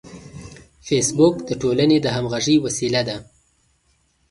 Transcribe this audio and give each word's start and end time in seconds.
فېسبوک 0.85 1.35
د 1.47 1.49
ټولنې 1.61 1.97
د 2.01 2.07
همغږۍ 2.15 2.57
وسیله 2.65 3.01
ده 3.07 3.17